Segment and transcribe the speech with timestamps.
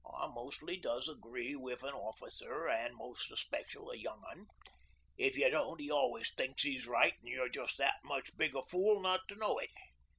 [0.19, 4.47] I mostly does agree with an officer an' most especial a young 'un.
[5.15, 8.63] If you don't, 'e always thinks 'e's right an' you're just that much big a
[8.63, 9.69] fool not to know it.